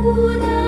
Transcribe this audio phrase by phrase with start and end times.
[0.00, 0.67] 不到